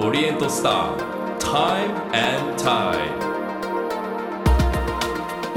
[0.00, 2.94] オリエントスター Time and Tide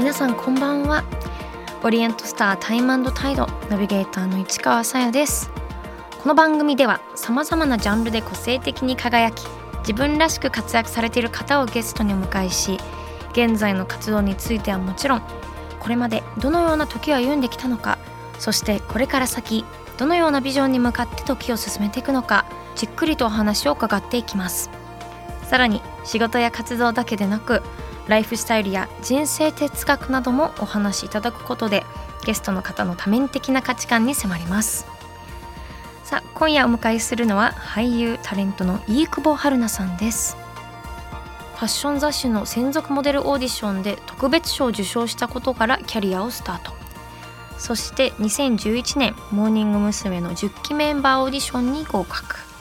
[0.00, 1.04] 皆さんこんばんは。
[1.84, 5.48] オリエントスタータイムタイドナビゲーターの市川さやです。
[6.20, 9.46] この番組ではさまざまなジャンルで個性的に輝き
[9.82, 12.78] 自分らしく活躍されている方をゲストにお迎えし
[13.30, 15.22] 現在の活動についてはもちろん
[15.78, 17.98] これまでどのような時を歩んできたのか
[18.38, 19.64] そしてこれから先
[19.98, 22.44] どのようなビジョンに向かって時を進めていくのか
[22.76, 24.70] じっくりとお話を伺っていきます。
[25.48, 27.62] さらに仕事や活動だけでなく
[28.08, 31.84] ライフスタイルや人生哲学などもお話しいただくことで
[32.24, 34.86] ゲストの方の多面的な価値観に迫ります。
[36.04, 40.36] さあ今夜お迎えするのは俳優タレントの飯久保春菜さんです。
[41.54, 46.72] ファッション雑誌の専属モデルオーディションで特別賞を受賞したことからキャリアをスタート。
[47.56, 50.20] そして2011年モーニング娘。
[50.20, 52.51] の10期メンバーオーディションに合格。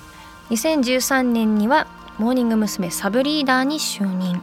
[0.52, 2.92] 2013年にはモーニング娘。
[2.92, 4.42] サブリーダーに就任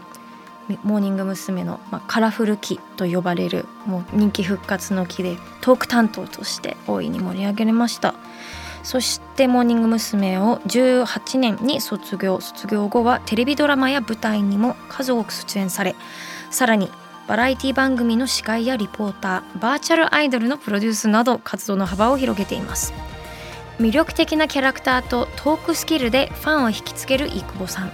[0.82, 1.64] モーニング娘。
[1.64, 8.14] の、カラフル期と呼ばれるもう人気復活の期でトーク担当として大いに盛り上げられました
[8.82, 10.38] そしてモーニング娘。
[10.38, 15.94] を18年に卒業卒業後はテレビドラマや舞台にも数多く出演され
[16.50, 16.90] さらに
[17.26, 22.94] バラエティ番組の司会やリポーターバーチャルアイドルのプロデュースなど活動の幅を広げています
[23.78, 27.92] 魅力的なキャラクターとトークスキルでファンを引きつける飯久保さん。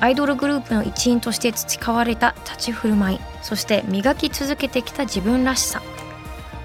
[0.00, 5.82] アイドルグループの一員として培われた立ち振る舞いそして磨き続けてきた自分らしさ。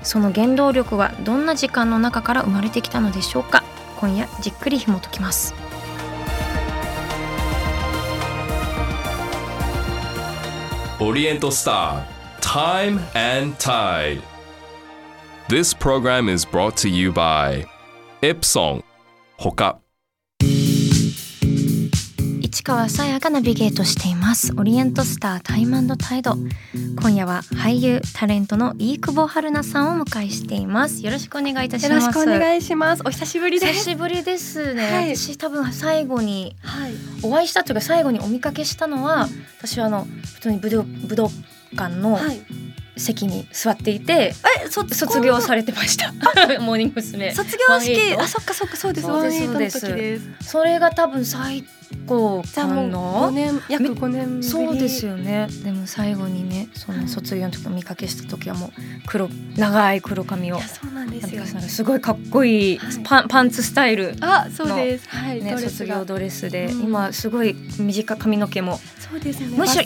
[0.01, 3.63] その原動力はどんな時間の中から生まれてきたのでしょうか。
[3.99, 5.53] 今夜じっくり紐解きます。
[10.99, 14.21] オリエントスター Time and Tide.
[15.49, 17.67] This program is brought to you by
[18.21, 18.83] Epson
[19.37, 19.77] ほか
[22.41, 26.33] 市川さやがナビゲートしていますオリエントスタータイムタイド
[26.99, 33.03] 今夜は俳優タレントの飯久保春菜さんをお迎えしていますよろしくお願いいたしよろしますくお願いします。
[33.05, 33.73] お久しぶりです。
[33.73, 36.93] 久しぶりですね、はい私多分最後にはい。
[37.21, 39.27] お会いしたというか最後にお見かけしたのは、
[39.59, 41.29] 私はあの普通に武道武道
[41.75, 42.41] 館のはい。
[42.99, 44.33] 席に座っていて、
[44.69, 46.11] 卒業されてました
[46.59, 47.33] モーニング娘。
[47.33, 47.93] 卒業式。
[47.93, 49.07] 18あ、そっかそっかそうです。
[49.07, 50.25] そうですそうです時です。
[50.41, 51.63] それが多分最
[52.05, 54.43] 後かな年約五年ぶり。
[54.43, 58.71] そうですよねでも最後にねその卒業の時お見かけした時はもう
[59.05, 61.45] 黒長い黒髪をそうなんですよ。
[61.45, 65.07] すごいかっこいい、はいパンパンツスタイルあ、そうです。
[65.09, 65.41] はい。
[65.41, 69.57] ね、卒業ドレスで、うん今すごい短い髪の毛もそうですね。
[69.57, 69.83] むしろ。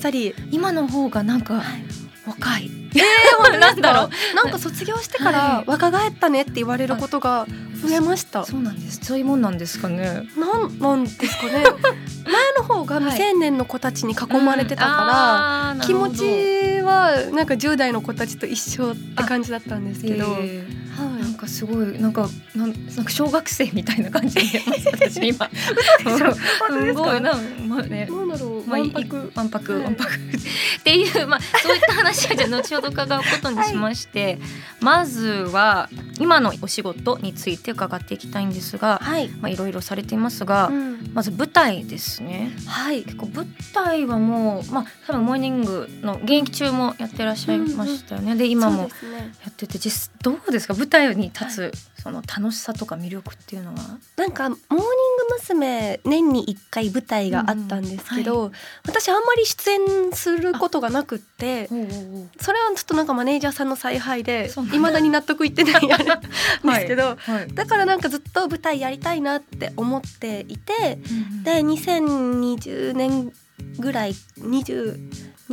[0.52, 1.84] 今の方がなんかはい
[2.26, 4.36] 若い、えー、なんだろう。
[4.36, 5.34] なんか卒業してかはい。
[5.34, 7.46] ら若返ったねって言われることが
[7.82, 8.46] 増えました。
[8.46, 9.00] そうなんです。
[9.04, 10.24] そういうもんなんですかね。
[10.38, 11.64] なんなんですかね。
[12.26, 15.76] 前の方が未成年の子たちに囲まれてたから。
[15.80, 20.64] ら気持ちはなんか10代の子たちと一緒って感じだったんですけど、はい。
[21.00, 24.42] なんかすごいなんかなんなんか小学生みたいな感じで
[24.92, 25.50] 私今。
[25.50, 29.84] すごいなんまあねなんだろう、まあ、いわんぱくわんぱく、はい。
[29.84, 34.40] わんぱくっていう、まあ、そういった話はじゃあ後ほど伺うことにしまして、
[34.80, 35.90] まずは
[36.20, 41.12] 今のお仕事について伺っていきたいんですが、はい、まあ、いろいろされていますが、うん。
[41.14, 42.52] まず舞台ですね。
[42.68, 49.18] はい、結構舞台はもう、まあ、多分モーニングの現役中もやってらっしゃいましたよね、で今もそうですね。
[49.44, 50.74] やってて実どうですか？
[50.74, 51.72] 舞台に立つ、
[52.02, 53.80] その楽しさとか魅力っていうのは？
[54.18, 56.00] なんかモーニング娘。
[56.04, 58.52] 年に一回舞台があったんですけど、
[58.86, 61.68] 私あんまり出演することがなくって
[62.40, 65.00] それはちょっとなんかマネージャーさんの采配でそうなんだ。
[65.00, 67.54] に納得いってないんですけど、はい。
[67.54, 71.00] だからなんかずっと舞台やりたいなって思っていて
[71.44, 73.34] で2020年
[73.80, 74.98] ぐらい22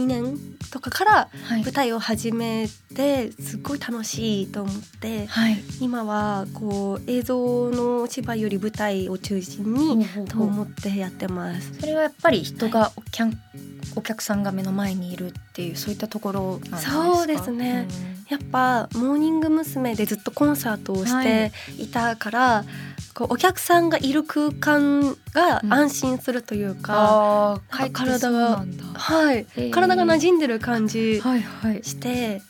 [0.07, 0.37] 年
[0.71, 1.63] とかからはい。
[1.63, 5.59] 舞台を始めてすっごい楽しいと思ってはい。
[5.81, 11.75] 今はこう映像のお芝居より舞台を中心にと思ってやってます。
[11.81, 13.35] それはやっぱり人がお客
[13.97, 16.93] お客さんが目の前にいるっていうそういったところなんですか？
[17.17, 17.89] そうですね
[18.29, 19.95] やっぱモーニング娘。
[19.95, 21.89] でずっとコンサートをしてい。
[21.89, 22.65] たから、
[23.15, 28.65] こうお客さんがいる空間が安心するというか、ああ体が
[28.95, 29.47] はい。
[29.71, 31.83] 体が馴染んでる感じはいはい。
[31.83, 32.43] して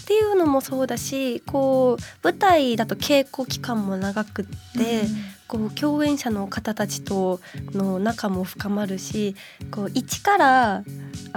[0.00, 4.44] っていうのもそうだしこう舞台だと稽古期間も長くっ
[4.78, 5.02] て、
[5.46, 7.40] こう共演者の方たちと
[7.72, 9.34] の仲も深まるし
[9.70, 10.84] こう一から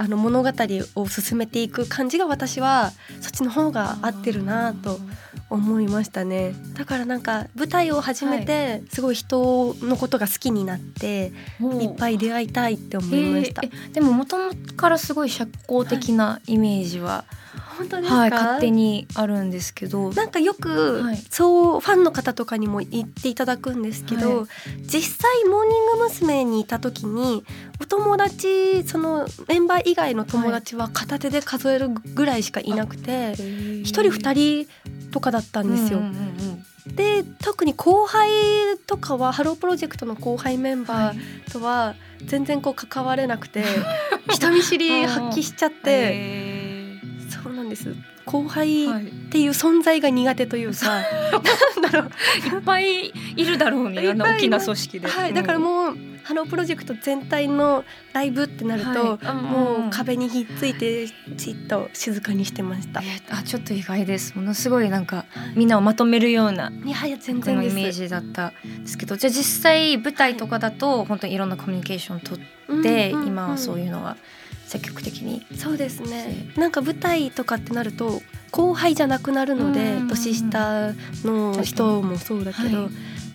[0.02, 0.50] あの物語
[0.96, 2.90] を進めていく感じが私は
[3.20, 4.98] そっちの方が合ってるなと
[5.48, 6.56] 思いましたね。
[6.74, 11.30] だからなんか舞台を始めてすごい人のことが好きになって、
[11.80, 13.62] いっぱい出会いたいって思いました。
[13.62, 13.70] へー。
[13.90, 17.24] えでも元々からすごい社交的なイメージは、
[17.76, 20.12] 本当ですか、はい勝手にあるんですけど。
[20.12, 21.16] なんかよく、はい。
[21.30, 24.46] そうファンの方とかにも言っていただくんですけど、は
[24.80, 26.42] 実際モーニング娘。
[26.44, 27.44] にいた時に
[27.80, 33.32] お友達そのメンバー以外の友達は片手で数えるぐらいしかいなくて
[33.82, 34.66] 一人二人
[35.10, 35.98] とかだったんですよ。
[35.98, 36.18] うんうんうん
[36.86, 36.96] うん。
[36.96, 38.30] で特に後輩
[38.86, 41.16] とかはハロープロジェクトの後輩メンバはい。
[41.16, 43.64] ーとは全然こう関われなくて、
[44.30, 46.61] 人見知り発揮しちゃって、へ
[47.42, 47.94] そうなんです。
[48.24, 51.02] 後輩っていう存在が苦手というか、
[51.82, 52.56] なんだろう。
[52.56, 55.08] いっぱいいるだろうねあんな大きな組織で。
[55.08, 59.26] はい、だからもう、ハロープロジェクト全体のライブってなると、はい。
[59.26, 63.00] あもう壁にひっついてじっと静かにしてました。
[63.00, 64.34] えーあちょっと意外です。
[64.36, 65.24] ものすごいなんか
[65.54, 74.16] みんなをまとめるような全僕然のイメージだったんですけどじゃあ実際舞台とかだと本当にいろんなコミュニケーション取って、今はそういうのは
[74.66, 75.44] 積極的に。
[75.56, 76.50] そうですね。
[76.56, 78.21] なんか舞台とかってなると
[78.52, 79.86] 後輩じゃなくなるので、うん。
[79.86, 80.92] うんうん年下
[81.24, 82.90] の人もそうだけど、はい。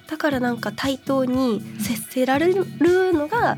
[0.07, 2.65] だからなんか対等に接せられる
[3.13, 3.57] のが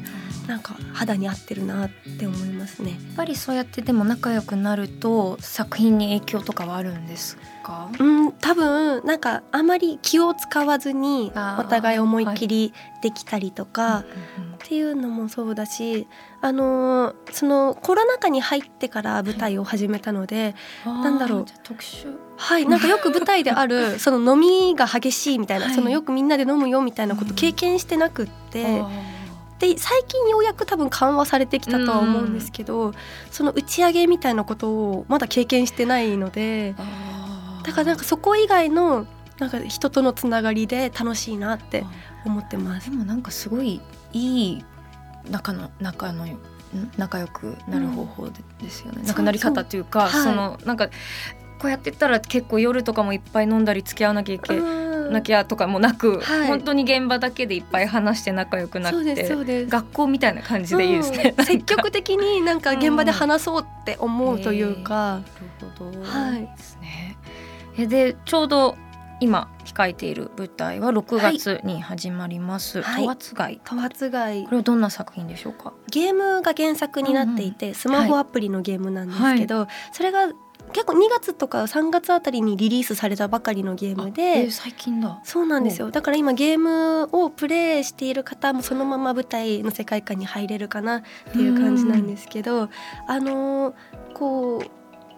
[0.49, 2.91] なんか肌に合ってるなって思いますね。
[2.91, 7.89] やっぱりそうやってでも仲良くなると作品に影響とかはあるんですか？
[7.99, 12.73] うん、多分なんかあまり気を使わずにお互い思いっきり
[13.03, 13.99] できたりとか、
[14.37, 16.05] うんうんっていうのもそうだし、
[16.41, 20.53] あのーそのコロナ禍に入ってから舞台を始めたので、
[20.85, 21.45] うんなんだろう。
[21.63, 22.13] 特殊。
[22.35, 25.75] はい、なんかよく舞台である その飲みが激しいみたいな、はい。
[25.75, 28.83] そのよくみんなで飲むよみたいなこと経験してなくって、
[29.59, 32.93] で最近ようやく多分緩和されてきたとは思うんですけど、
[33.29, 36.75] その打ち上げみたいなことをまだ経験してないので
[37.63, 39.05] だからなんかそこ以外の
[39.37, 41.85] なんか人とのつながりで楽しいなって
[42.25, 42.89] 思ってます。
[42.89, 42.95] で。
[42.95, 43.81] もなんかすごい
[44.13, 44.63] いい
[45.29, 46.37] 仲の仲のん
[46.97, 48.97] 仲良くなる方法でですよね。
[48.97, 50.65] そうなんかなり方というか、そうはい。
[50.65, 56.47] なんかこうやってったら結構夜とかもいっぱい飲んだり付き合わなきゃいけうんなきゃとかもなく、はい。
[56.47, 61.35] 本当に現場だけでいっぱい話して仲良くなって学校みたいな感じでいいですね。
[61.37, 65.23] うん積極的になんか現場で話そうって思うというか、な
[65.61, 67.17] るほど、はいですね。
[67.77, 68.75] えでちょうど
[69.21, 72.81] 今控えている舞台は6月に始まります。
[72.81, 73.03] はい。
[73.03, 73.61] 十津街。
[73.65, 75.73] 十発街これはどんな作品でしょうか？
[75.91, 80.29] ゲームが原作になっていて、スマホアプリのゲームなんですけど、それが
[80.73, 85.19] 結構2月とか3月あたりにリリースされたばかりのゲームえでー最近だ。
[85.23, 85.91] そうなんですよ。
[85.91, 91.01] だから今ゲームをプレイしている方もそのまま舞台の世界観に入れるかなっ
[91.31, 92.69] ていう感じなんですけど、
[93.07, 93.73] あのー
[94.13, 94.63] こ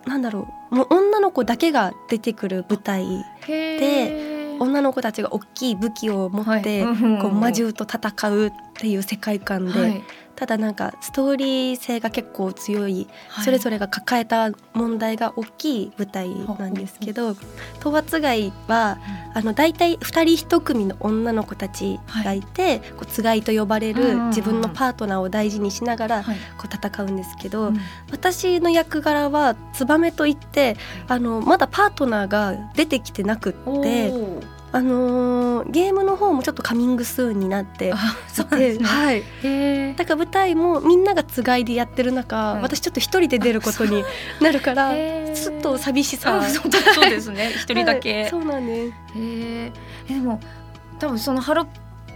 [0.05, 3.05] うなんだろうもう女の子だけが出てくる舞台
[3.47, 6.89] で女の子たちが大きい武器を持って、こ
[7.27, 10.03] う魔獣と戦うっていう世界観で、はい
[10.41, 13.45] ただなんかストーリー性が結構強い、はい。
[13.45, 17.39] それぞれが抱えた問題が大きい舞台なんですけど討
[17.83, 18.97] 伐街は
[19.35, 24.17] あの大体2人1組の女の子たちがいて、こうつがいと呼ばれうんうんうん。
[24.21, 26.37] る自分のパートナーを大事にしながらはい。
[26.57, 27.77] こう戦うんですけど、うん。
[28.11, 30.75] 私の役柄はツバメといって
[31.07, 38.79] あのまだパートナーが出てきてなくおって、ーあのーゲームの方もちょっとカミングスーンになっていなんですね。
[38.79, 44.03] てはい、だから舞台もみんながつがいでやってる中、はい私ちょっと一人で出ることに
[44.39, 44.93] なるから
[45.33, 46.39] ちょっと寂しさ。
[46.39, 47.51] あそうですね。
[47.55, 48.21] 一人だけ。
[48.21, 48.29] はい。
[48.29, 48.93] そうなんです。
[49.15, 49.71] へー。
[50.09, 50.39] えでも
[50.99, 51.67] 多分そのハロ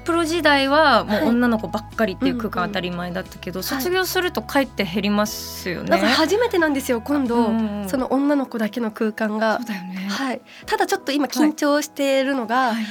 [0.05, 1.27] プロ時代はもうはい。
[1.27, 5.89] 女の子ばっかりっていう空間うんうん当たり前だったけど、い卒業すると帰って減りますよね。
[5.89, 9.57] だから初めてなんですよ今度、うんうんその女の子だけの空間が。
[9.57, 10.07] そうだよね。
[10.09, 12.85] はい、ただちょっと今緊張しているのが、はい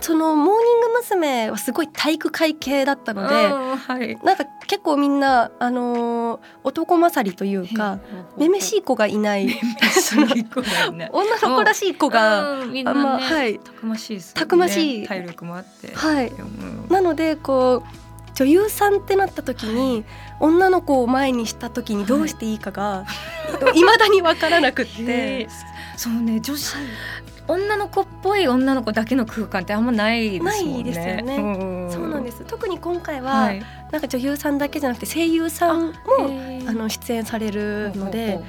[0.00, 1.50] そのモーニング娘。
[1.50, 4.16] はすごい体育会系だったので、うんはい。
[4.24, 7.98] なんか結構みんな、あのー男勝りというか
[8.36, 9.48] めめしい子がいない。
[11.12, 14.40] 女の子らしい子が、まね、はいたくましいですよね。
[14.40, 15.94] たくましい体力もあって。
[15.94, 18.00] はい、うんなのでこう
[18.34, 20.04] 女優さんってなった時に、
[20.38, 23.04] 女の子を前にした時にどうしていいかが、
[23.74, 25.48] いまだに分からなくって。
[25.96, 26.76] そうね女子
[27.50, 30.72] 女の子っぽい女の子だけの空間ってあんまないですもんね。
[30.74, 31.36] ないですよね
[31.86, 33.62] んそうなんです特に今回は、はい。
[33.90, 35.92] なんか女優さんだけじゃなくて声優さんも
[36.68, 38.44] あの出演されるのほうでほ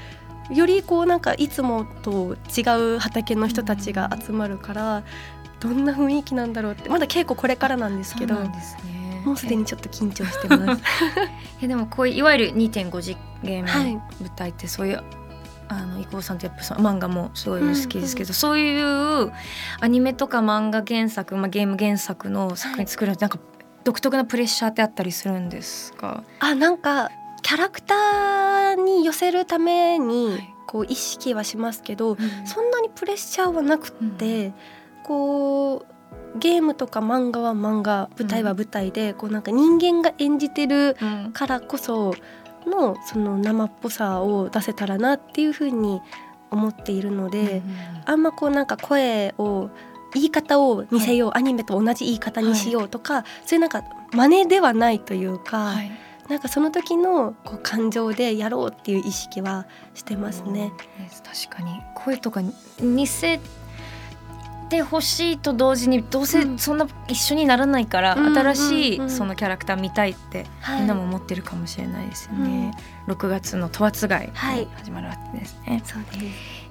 [0.51, 2.61] うよりこうなんかいつもと違
[2.95, 5.03] う畑の人たちが集まるから
[5.59, 9.01] どんな雰囲気なんだろうってまだ稽古これからなんですけどそうなんですね。
[9.25, 10.83] もうすでにちょっと緊張してます。
[11.61, 14.03] えでもこういういわゆる2.5次元はい舞
[14.35, 15.03] 台ってそういう
[15.73, 19.31] あの伊藤さんとやっぱその漫画もすごい好きですけど、そういう
[19.79, 23.39] アニメとか漫画原作、まあ、ゲーム原作の作品作るのってなんか
[23.85, 26.25] 独特なプレッシャーってあったりするんですか？
[26.39, 27.09] あなんか
[27.41, 30.37] キャラクターに寄せるために
[30.67, 34.53] こう意識はしますけど、そんなにプレッシャーはなくって、
[35.05, 41.31] こうゲームとか漫画は漫画舞台は舞台で、こうなんか人間が演じてるうん。
[41.33, 42.13] からこそ
[42.71, 46.01] のその生っぽさを出せたらなっていうふうに
[46.49, 47.61] 思っているので、
[48.05, 49.69] あんまこうなんか声を
[50.13, 55.91] 言い方を似せよう、アニメと同じ言い方にしようとか、そういうなんか真似ではないというか、はい。
[56.29, 60.71] なんかその時のこう感情でやろうっていう意識はしてますね。
[61.23, 61.81] 確かに。
[61.93, 62.41] 声とか
[62.79, 63.39] 似せ
[64.71, 66.57] てほしいと同時にどうせうん。
[66.57, 70.79] そんな一緒にならないから、うん新しうんいそのキャラクター見たいってはい。
[70.79, 72.71] みんなも思ってるかもしれないですよね。
[73.07, 74.61] 6月の十発街はい。
[74.61, 75.83] に始まるわけですね。
[75.85, 76.61] そうです。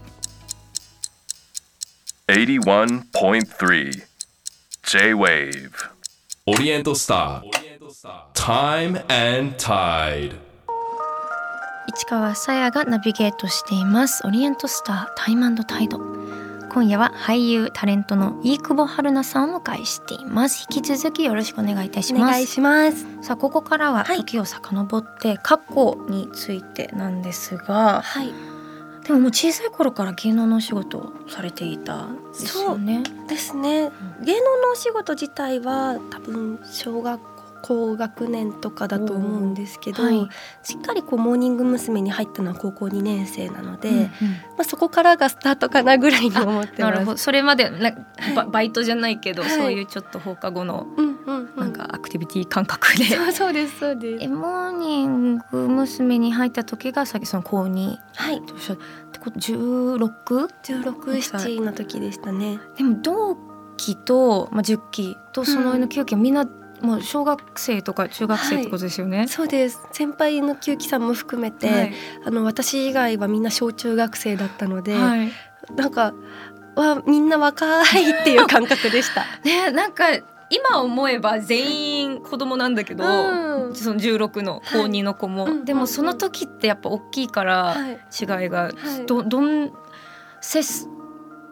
[2.28, 4.02] 81.3
[4.83, 5.71] J-Wave
[6.47, 7.42] Oriental Star
[8.35, 10.38] Time and Tide.
[11.88, 14.25] 市川さやがナビゲートしています。
[14.26, 15.99] オリエントスタータイムタイド
[16.72, 23.06] 今夜は俳優タレントの飯久保春菜さんをお迎えしています引き続きよろしくお願いいたしますお願いします。
[23.22, 28.32] さあここからははい時を遡って過去についてなんですが、はい。
[29.04, 33.02] でももう小さい頃から芸能のお仕事をされていたんですよね。
[33.26, 33.90] ですね。
[34.24, 37.29] 芸能のお仕事自体は多分小学校
[37.62, 40.28] 高学年とかだと思うんですけど、はい
[40.62, 42.00] しっかりこうモーニング娘。
[42.00, 44.10] に入ったのは高校2年生なので、うんうんま
[44.60, 46.82] あ、そこからがスタートかなぐらいに思って。
[46.82, 47.90] なるほどそれまでな
[48.34, 51.56] バはいバイトじゃないけど、はいそういうちょっと放課後のうんうんうん。
[51.56, 54.28] なんかアクティビティ感覚で、そうそうですそうですえ。
[54.28, 56.18] モーニング娘。
[56.18, 58.36] に入った時がさっきその高2はい。
[58.36, 58.76] っしゃっ
[59.12, 60.48] てこと 16?
[60.62, 62.58] 十六七の時でしたね。
[62.76, 63.36] でも同
[63.76, 66.46] 期と、まあ、10期とその上の9期はみんな
[66.82, 69.26] もう小学生とか中学生ってことですよね？
[69.28, 69.80] そうです。
[69.92, 71.92] 先輩の九期さんも含めて、はい
[72.25, 75.30] あの私以外はみんな小中学生だったので、はい
[75.76, 76.14] なんか
[76.76, 79.25] わみんな若いっていう感覚でした。
[79.44, 80.04] ねなんか
[80.52, 87.92] 今思えば全員子供なんだけど、うんその16の高2の子も、うんでもその時ってやっぱ大きいからはい。
[87.92, 89.70] 違いが、はいどどん
[90.40, 90.88] 接す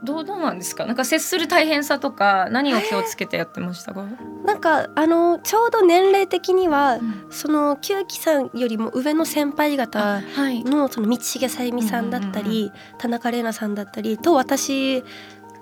[0.05, 0.87] どうどうなんですか？
[0.87, 4.05] なんか接する大変さとか何を気をつけてやってましたか、
[4.45, 7.27] なんかあのちょうど年齢的には、うん。
[7.31, 10.65] その九期さんよりも上の先輩方はい。
[10.65, 15.03] のその道重さゆみさんだったり、田中玲奈さんだったりと私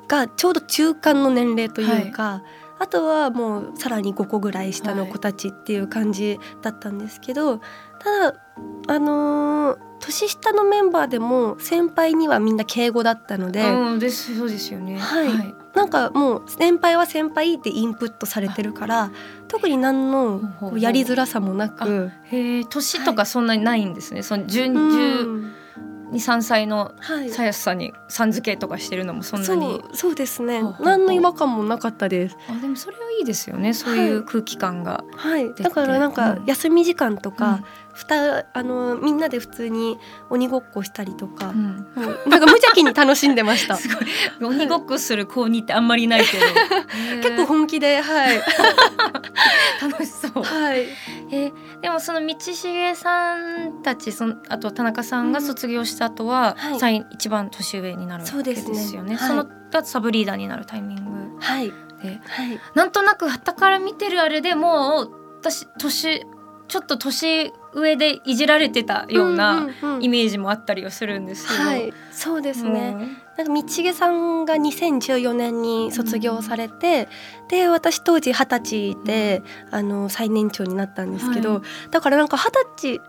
[0.09, 2.43] がちょうど中間の年齢というか、
[2.79, 7.59] あとはもうさらに5個ぐらい下の子たちっていう感じだったんですけど、
[7.99, 8.35] ただ
[8.89, 14.99] あのー年下のメンバーでも先輩にはみんな敬語だったので、うんですそうですよね。
[14.99, 15.55] はい。
[15.75, 19.11] なんかもう先輩は先輩ってインプットされてるから
[19.49, 20.41] 特に何の
[20.79, 22.11] やりづらさもなく。
[22.31, 25.53] へえ年とかそんなにないんですね、その10うん。
[26.13, 27.31] 12歳のはい。
[27.31, 29.67] さやすさんにさん付けとかしてるのもそんなに。
[29.67, 30.63] そうそうですね。
[30.81, 32.37] 何の違和感もなかったです。
[32.49, 33.75] あでもそれはいいですよね。
[33.75, 35.53] そういう空気感が、はい。
[35.55, 35.65] て。
[35.65, 36.47] だからなんかうん。
[36.47, 37.65] 休み時間とかうん、
[37.97, 39.99] ふたあのみんなで普通に
[40.29, 41.77] 鬼ごっこしたりとか、うん。
[42.27, 43.77] なんか無邪気に楽しんでました。
[43.81, 44.07] すごい。
[44.53, 46.45] 鬼ごっこする高2ってあんまりないけど。
[47.23, 48.43] 結構本気ではい。
[49.81, 50.43] 楽しそう。
[50.43, 50.89] はい。
[51.31, 56.79] えーでもその道重さんたちそのあと田中さんが卒業した後は、はい。
[56.79, 58.75] 最一番年上になるわけですよね。
[58.75, 59.29] そうですね。
[59.29, 61.73] そのがサブリーダーになるタイミングはい。
[62.03, 62.61] ではい。
[62.75, 65.11] なんとなく傍から見てるあれでもう
[65.41, 66.27] 私年
[66.69, 70.03] ちょっと年上でいじられてたよううんなうんうん。
[70.03, 71.93] イメージもあったりはするんですけど、はい。
[72.11, 72.93] そうですね。
[72.93, 73.01] もう
[73.37, 77.09] なんか道重さんが2014年に卒業されて、
[77.49, 81.63] で私当時二十歳で、あの最年長になったんですけど、はい。
[81.91, 83.01] だからなんか二十歳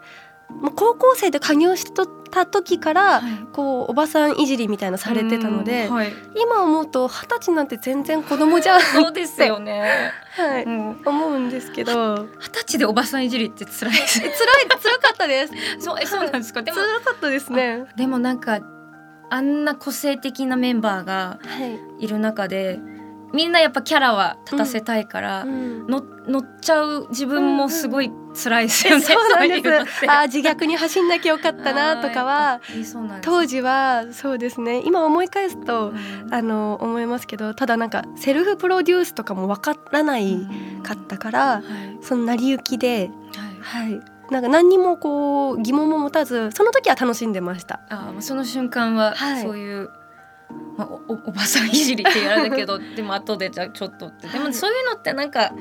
[0.49, 1.85] もう高校生で加入し
[2.31, 3.31] た時から、はい。
[3.53, 10.11] こうおばさんいじりみたいなのされてたので、うんはい、今思うと二十歳なんて全然子供じゃ んそうですよね。
[10.35, 11.01] はい、うん。
[11.05, 12.27] 思うんですけど。
[12.39, 14.19] 二十歳でおばさんいじりって辛いです。
[14.21, 14.29] ね。
[14.69, 15.53] 辛い辛かったです。
[15.79, 16.61] そうえそうなんですか？
[16.61, 17.85] でも辛かったですね。
[17.95, 18.59] でもなんか
[19.29, 21.65] あんな個性的なメンバーがは
[21.99, 22.79] い、いる中で
[23.33, 25.87] みんなやっぱキャラは立たせたいから、うん。
[25.87, 29.03] の乗っちゃう自分もすごい辛いですよね。
[29.03, 32.59] そうなん あー自虐に走んなきゃよかったな とかは
[33.21, 34.81] 当時はそうですね。
[34.85, 36.33] 今思い返すとうん。
[36.33, 40.47] あの思いますけどただなんかセルフプロデュースとかもわからない
[40.83, 41.63] かったから、はい。
[42.01, 43.09] その成り行きで、
[43.67, 43.89] はい。
[43.89, 47.79] はい、なんか何にもこう疑問も持たずその時は楽しんでました。
[47.89, 49.41] あーその瞬間ははい。
[49.41, 49.89] そういう、
[50.77, 54.27] まあ、おお おばさんいじりって言われたけど でも後でじゃあちょっとって。
[54.27, 55.53] でもはいそういうのってなんか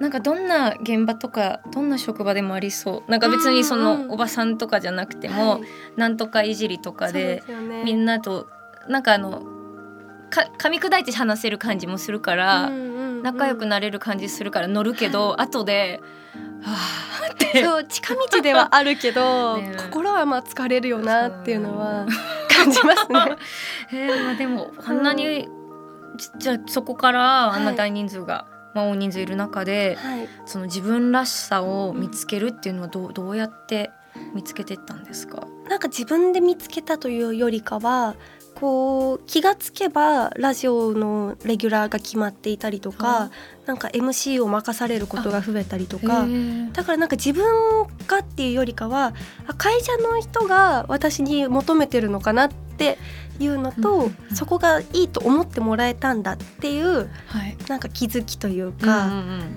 [0.00, 3.10] なんかどんな現場とかどんな職場でもありそう。
[3.10, 5.62] なんか別にそのおばさんとかじゃなくても、はい。
[5.96, 7.42] なんとかいじりとかで
[7.84, 8.48] みんなと
[8.88, 9.42] なんかあの
[10.30, 12.70] か噛み砕いて話せる感じもするから、
[13.22, 16.00] 仲良くなれる感じするから乗るけど、後で
[16.62, 16.76] 「は
[17.28, 17.62] あ」って。
[17.62, 19.76] そう近道ではあるけど、ね。
[19.76, 22.06] 心はまあ疲れるよなっていうのは
[22.48, 23.36] 感じますね。
[23.92, 25.48] えーまあ、でもあんなに、
[26.16, 33.90] じじゃあそこからあんな大人数が、まあ、大人数いる中ではい、その自分らしさを見つけるっていうのはどうどうやって
[34.34, 38.14] 見つけていったんですか、なんか自分で見つけたというよりかは
[38.54, 43.30] こう気がつけばラジオのレギュラーが決まっていたりとはか
[43.66, 46.26] なんか MC を任されることが増えたりとか
[46.72, 47.44] だからなんか自分
[48.06, 49.14] がっていうよりかは
[49.46, 52.98] あ会社の人が私に求めてるのかなって
[53.38, 57.56] いうのと、そこがいいと思ってもらえたんだっていうはい。
[57.68, 59.56] なんか気づきといううんか、うん。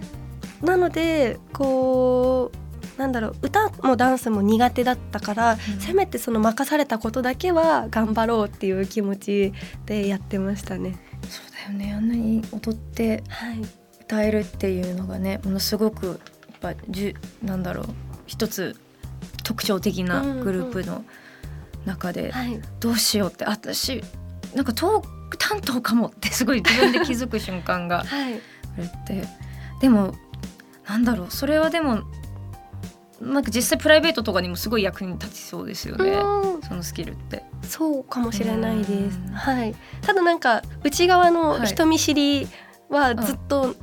[0.62, 2.65] なのでこう
[2.98, 5.80] なんだろう歌もダンスも苦手だったから、うん。
[5.80, 9.54] せめてその任されたことだけは頑張ろうっていう気持ち
[9.86, 10.98] でやってましたね。
[11.30, 11.94] そうだよね。
[11.94, 13.62] あんなに踊ってはい、
[14.02, 16.18] 歌えるっていうのがねものすごくやっ
[16.60, 17.86] ぱじゅなんだろう
[18.28, 18.76] 一つ
[19.44, 21.04] 特徴的なグループの
[21.86, 23.46] 中で、はい、どうしようって。
[23.46, 24.04] 私
[24.56, 28.38] なんかトーク担当かもってすごい自分で気づく瞬間が はい、あ
[28.78, 29.28] るって。
[29.82, 30.16] でも
[30.88, 31.28] なんだろう。
[31.32, 32.04] それはでも
[33.22, 36.62] なんか実際プライベートとかにもすごい役に立ちそうですよね、うん。
[36.62, 37.44] そのスキルって。
[37.64, 38.92] そうかもしれないです。
[38.92, 39.34] うん。
[39.34, 39.76] はい。
[40.02, 42.48] ただなんか内側のはい人見知り
[42.90, 43.76] はずっと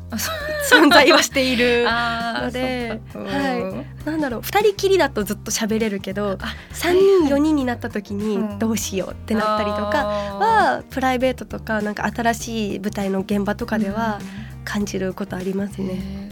[0.70, 1.84] 存在はしている。
[1.88, 3.86] のではいうん。
[4.04, 4.42] なんだろう。
[4.42, 8.58] 二人きりだとずっと喋れるけどあ三人四人になった時にうん。
[8.58, 14.52] どうしようってなったりとかあはプライベートとかなんか新しい舞台の現場とーかではうん。
[14.64, 16.30] 感じることありますね。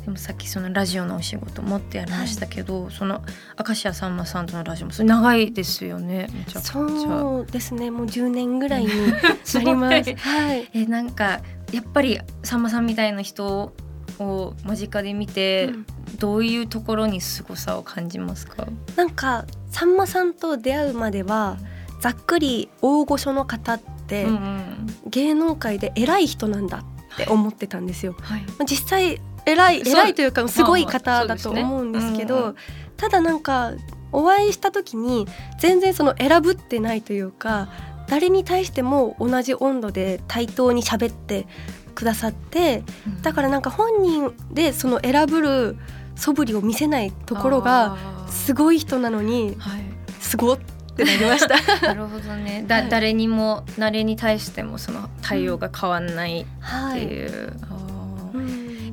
[0.00, 3.22] ねでもさっきそのラジオのお仕事もってやりましたけど、その
[3.58, 6.72] 明石家さんまさんとのラジオもそれ長いですよねめちゃくちゃ。
[6.72, 10.14] そうですねもう10年ぐらいになりすます。
[10.16, 10.68] はい。
[10.72, 11.40] えなんか
[11.72, 13.72] やっぱりさんまさんみたいな人
[14.18, 15.86] を間近で見て、うん
[16.18, 21.56] どういうところに凄さを感じますか、なんかさんまさんと出会うまでは
[22.00, 28.16] ざっくり大御所の方ってうんうん芸能界で偉い人なんだって思ってたんですよ。
[28.20, 29.20] はい、まあ実際
[29.52, 32.54] 偉い偉いというかすごいまあ方だと思うんですけど
[32.96, 33.72] ただなんか
[34.12, 35.26] お会いした時に
[35.58, 37.68] 全然その選ぶってないというか
[38.08, 41.46] 誰に対しても同じ温度で対等に喋って
[41.94, 42.82] くださって
[43.22, 45.76] だからなんか本人でその選ぶる
[46.16, 47.96] 素振りを見せないところが
[48.28, 49.82] すごごい人なのにはい。
[50.20, 50.58] すごっ
[50.96, 51.56] てなりました。
[51.86, 52.64] なるほどね。
[52.68, 52.88] だ、はい。
[52.88, 57.26] 誰にも誰に対してもその対応が変わんないっはい、てい。
[57.26, 57.84] う、あー。
[57.84, 57.89] うん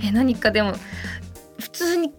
[0.02, 0.74] え何かでも
[1.60, 2.14] 普通に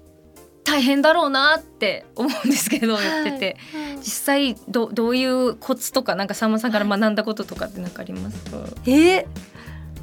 [0.65, 3.57] 大変だろうなって思うんですけど、やってて。
[3.73, 3.97] はい。
[3.99, 9.27] 実際どどういうコツとかなんかさんまさんから学んだこととかって何かありますか、えー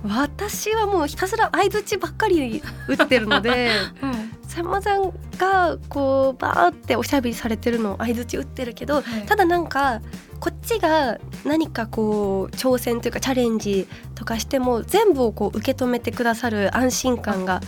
[0.08, 3.72] 私はもうひたすら相槌ばっかり打ってるので
[4.56, 9.26] さんまさんがこうバーっておしゃべりされてるのを相槌打ってるけどはい。
[9.26, 10.02] ただなんか
[10.40, 17.62] こっちが何かこう挑戦というかチャレンジとかしても全部をこう受け止めてくださる安心感が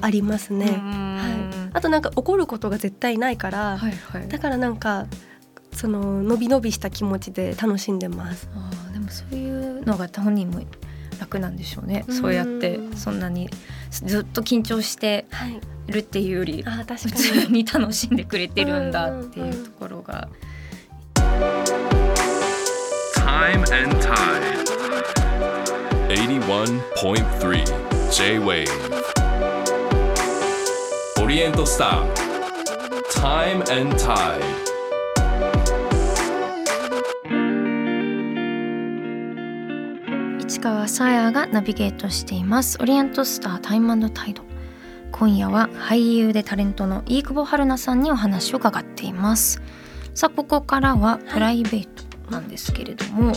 [0.00, 0.66] ありますね。
[0.66, 1.28] ねは
[1.66, 4.28] い、あとなんか怒ることが絶対ないから、はいはい。
[4.28, 5.06] だからなんか
[5.72, 8.48] その伸び伸びした気持ちで楽しんでます。
[8.54, 10.60] あーでもそういうのが本人も
[11.20, 12.04] 楽なんでしょうね。
[12.08, 12.14] うん。
[12.14, 13.48] そうやってそんなに
[13.90, 20.28] ずっと緊張してはい、るっていうより普通に楽しんでくれてるんだっていうところが。
[23.14, 24.64] Time and Tide.
[26.08, 27.64] 81.3
[28.10, 28.68] J-Wave.
[31.18, 32.06] Orient Star
[33.10, 34.42] Time and Tide.
[40.38, 44.42] 市川さやがナビゲートしていますオリエントスタータイムタイド
[45.16, 49.62] 今夜は俳優でタレントの飯久保春菜さんにお話を伺っています。
[50.12, 53.32] さあここからはプライベートなんですけれども、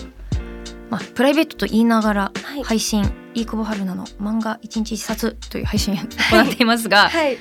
[0.89, 2.63] まあプライベートと言いながらはい。
[2.63, 3.03] 配信、
[3.35, 6.05] 飯久保春菜の漫画一日一冊という配信を行
[6.51, 7.37] っていますが、 はい、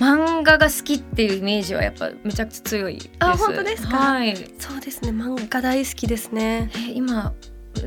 [0.00, 3.10] 漫画が好きっていうイメージはやっぱめちゃくちゃ強いです。
[3.20, 3.96] あ本当ですか？
[3.96, 4.36] はい。
[4.58, 5.10] そうですね。
[5.10, 6.70] 漫画大好きですね。
[6.76, 7.32] え今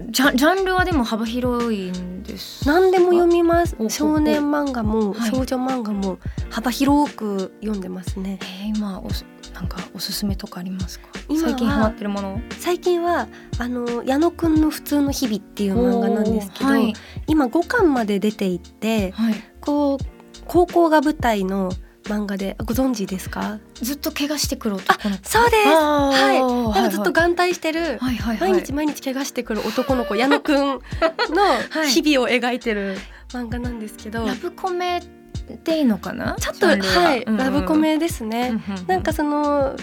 [0.09, 2.71] ジャンジャンルはでも幅広いんですか？
[2.71, 3.75] 何でも読みます。
[3.89, 5.31] 少年漫画もはい。
[5.31, 6.17] 少女漫画も
[6.49, 8.39] 幅広く読んでますね。
[8.41, 11.07] えー、今おすなんかおすすめとかありますか？
[11.39, 12.41] 最近ハマってるもの？
[12.59, 13.27] 最近は
[13.59, 16.93] あの矢野くんの普通の日々っていう漫画なんですけど、はい。
[17.27, 20.05] 今5巻まで出ていってはい、こう
[20.45, 21.71] 高校が舞台の
[22.11, 22.55] 漫画で。
[22.59, 23.59] ご存知ですか？
[23.75, 25.29] ずっと怪我してくる男の子。
[25.29, 25.67] そうです。
[25.69, 27.97] ははいなんかずっと眼帯してる。
[27.99, 28.51] はいはいはい。
[28.51, 30.79] 毎日毎日怪我してくる男の子矢野くんの
[31.85, 31.87] い。
[31.89, 32.97] 日々を描いてる。
[33.33, 36.35] 漫画なんですけど、ラブコメっていいのかな？
[36.37, 36.73] ちょっとは
[37.15, 37.37] い、うんうん。
[37.37, 38.87] ラブコメですね、うんうんうん。
[38.87, 39.77] なんかその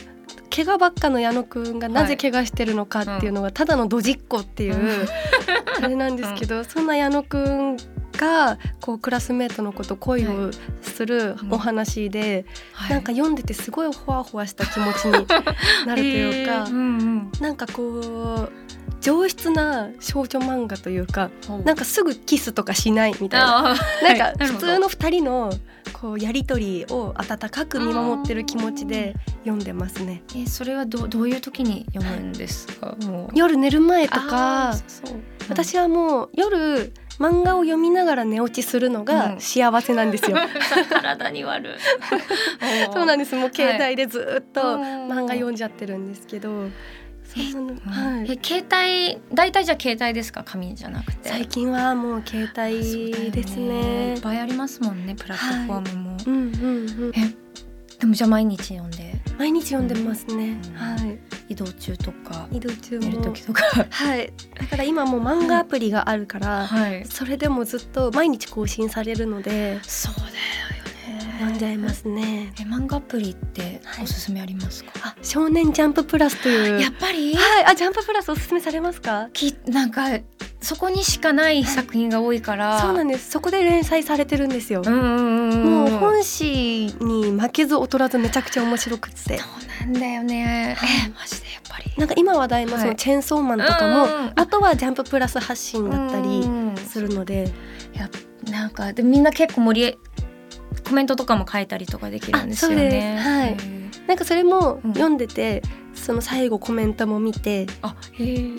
[0.55, 5.09] 怪我ばっかの矢野くんがなぜ怪我してるのかっていうのがただのドジっ子っていう、うん
[5.81, 7.77] あれなんですけど、そんな矢野くん
[8.18, 10.50] がこうクラスメートの子と恋を
[10.83, 12.90] するお話で、はい。
[12.90, 15.26] なんか読んでてすごいほわほわした気持ちに
[15.87, 17.33] なるというか、えーうんうん。
[17.40, 18.00] なんかこ
[18.50, 18.52] う
[19.00, 21.31] 上質な少女漫画というか
[21.64, 23.62] なんかすぐキスとかしないみたいな。
[24.02, 25.52] なんかはい普通の二人の
[25.92, 30.22] こうやりとりを温かく見守ってる気持ちで読んでますね。
[30.37, 32.94] えそれはどどういう時に読むんですか？
[33.35, 35.16] 夜寝る前とあかそう
[35.49, 39.41] 私はもう夜漫画を読みながら寝落ちするのがうん。
[39.41, 40.37] 幸せなんですよ。
[40.91, 41.73] 体に悪い。
[42.93, 43.35] そうなんでです。
[43.37, 46.67] もう携帯でずっとうん漫画読んじゃってるんですけど、は
[48.27, 48.33] い。
[48.33, 50.43] え携帯大体じゃあ携帯ですか？
[50.45, 51.29] 紙じゃなくて。
[51.29, 54.15] 最近はもう携帯ですいね。
[54.15, 54.21] っ。
[54.21, 57.13] ぱいありますもんねプラットフォームも、うんうんうん。
[57.15, 57.35] え
[57.99, 60.61] でもじゃあ毎日読んで毎日読んでますね。
[60.71, 61.19] うんはい。
[61.49, 63.25] 移動中とか移動中寝るも。
[63.25, 64.33] 時とかはい。
[64.55, 70.39] だから今もう漫画アプリがあるから、はいそれでもずっと毎日更新されるのでそうだよね
[71.38, 72.53] 読んじゃいますね。
[72.59, 74.05] え漫画アプリってはい。
[74.05, 76.81] おすすめありますか、あ、少年ジャンププラスという。
[76.81, 77.35] やっぱり？
[77.35, 79.29] はい、あ、ジャンププラスおすすめされますか？
[79.33, 80.18] きなんか
[80.61, 83.31] そこにしかない作品が多いから、そうなんです。
[83.31, 84.83] そこで連載されてるんですよ。
[84.83, 89.38] もう本誌に負けず劣らずめちゃくちゃ面白くって。
[89.38, 90.88] そうなんだよね、はい。
[91.07, 91.92] えマジでやっぱり。
[91.96, 92.88] なんか今話題のそはい。
[92.88, 97.51] のチェーンソーマンとかも、うんあとはジャンププラス発信だったりうんするので、
[97.92, 98.11] や
[98.51, 99.98] なんかでみんな結構盛り
[100.87, 103.17] コメントとかも書いたりとかできるんですよね。
[103.19, 103.57] はい。
[104.07, 104.93] なんかそれもうん。
[104.93, 105.62] 読んでて、
[105.95, 107.95] その最後コメントも見て、あ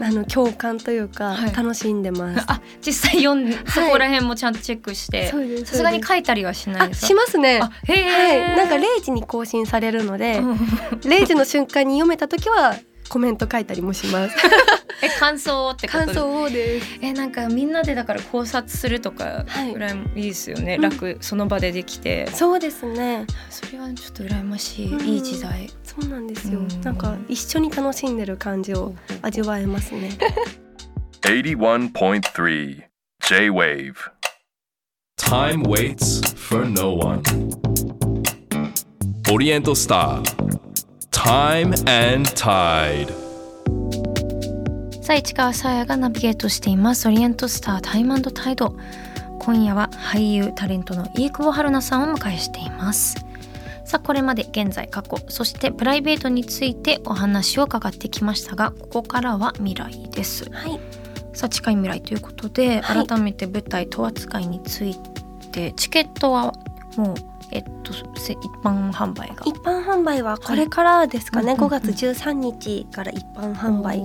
[0.01, 1.55] あの共感というかはい。
[1.55, 2.45] 楽しんでます。
[2.47, 5.32] あ実際読んで、そこら辺もちゃんとチェックして
[5.65, 7.01] さすがに書いたりはしないあです。
[7.01, 7.60] かしますね。
[7.60, 10.53] はい、え、なんか0時に更新されるので、うん。
[11.01, 12.75] 0時の瞬間に読めた時は
[13.09, 14.35] コメント書いたりもします。
[15.01, 16.99] え感想ってこと感想をです。
[17.01, 19.73] えなんかみんなでだから考察するとかはい。
[19.73, 20.81] ぐらいもいいですよね、うん。
[20.81, 22.29] 楽その場でできて。
[22.31, 23.25] そうですね。
[23.49, 25.69] それはちょっと羨ましい、うんいい時代。
[25.83, 26.59] そうなんですよ。
[26.59, 26.81] うん。
[26.81, 30.17] なんか一緒に楽しんでる感じを味わえますね。
[31.21, 32.83] 81.3
[33.21, 33.93] J-Wave
[35.17, 37.21] Time waits for no one.
[39.31, 40.48] オリエントスター
[41.19, 41.73] Time
[42.13, 43.13] and Tide.
[45.03, 47.10] さあ市川さやがナビゲートしています。
[47.10, 48.73] オリエントスタータイムタイド
[49.39, 53.17] 今夜は俳優タレントの飯久保春菜さんをお迎えしています。
[53.84, 60.49] さあこれまで現在過去そしてプライベートについてお話を伺ってきましたがここからは未来です。
[60.49, 60.79] はい。
[61.34, 63.05] さあ近い未来ということで、はい。
[63.05, 64.95] 改めて舞台「十扱い」につい
[65.51, 66.53] てチケットは
[66.95, 69.43] もうえっとせ一般販売が。
[69.45, 71.53] 一般販売はこれからですかね。
[71.53, 71.95] 5はいうんうんうん。
[71.95, 74.01] 月13日から一般販売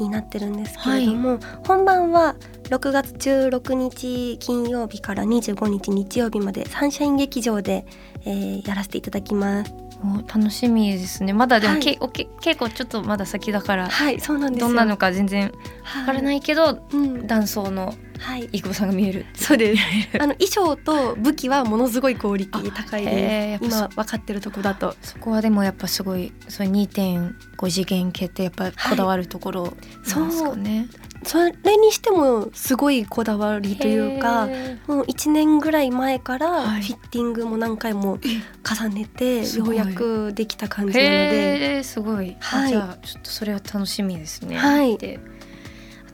[0.00, 7.86] になってるんですけれども、本番は6月16日金曜日から25日日曜日までサンシャイン劇場で、
[8.24, 9.74] えーやらせていただきます。
[10.00, 11.32] お楽しみですね。
[11.32, 11.82] まだでも、はい。
[11.82, 14.68] けおけ稽古ちょっとまだ先だからはい、そうなんですよ。
[14.68, 15.52] どんなのか全然
[15.98, 18.48] わからないいけど、うん、男装のはい。
[18.52, 19.82] 飯久保さんが見えるそうです。
[20.20, 24.94] あの衣装と武器はものすごいクオリティ高いで今分かってるとこだと。
[25.02, 30.88] そこはでもやっぱすごいそれ2.5次元系ってやっぱこだわるところなんですかね、
[31.24, 34.46] それにしてもすごいこだわりというか。
[34.48, 36.82] へもう1年ぐらい前からはい。
[36.82, 42.68] フィッティングも何回もー重ねてようやくできた感じなので、すごい、あはい。
[42.70, 44.56] じゃあちょっとそれは楽しみですね。
[44.56, 44.96] はい。
[44.96, 45.20] で